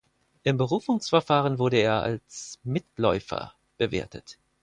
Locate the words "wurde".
1.59-1.77